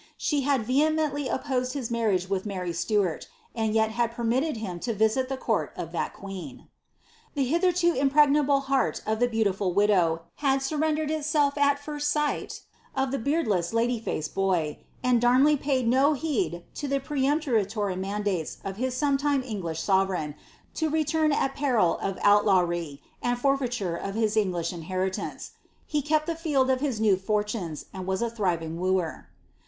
[0.17, 4.95] She had vehemendy opposed his marriage with Hary Stuart, and yet had permitted him to
[4.95, 6.65] visit the court ot tlut qoeeo.
[7.35, 12.61] The hitherto impregnable heart of the beautiful widow, had aurrai dered itself at first sight
[12.95, 17.63] of the beardless, lady faced boy," and Dam ley paid no heed to the peremptory
[17.63, 20.33] itwodatee or his sometime Eoglidi sovereign,
[20.73, 25.51] to return at peril of outlawry, and forfeiture of his T^pW* inheritance.
[25.85, 29.27] He kept the field of his new fortunes, and was a thrivii^ wooer.